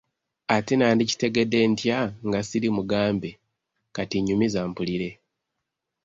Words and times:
Ate 0.55 0.73
nandikitegedde 0.75 1.59
ntya 1.71 1.99
nga 2.27 2.39
ssiri 2.43 2.69
mugambe, 2.77 3.29
kati 3.95 4.17
nyumiza 4.25 4.59
mpulire. 4.69 5.09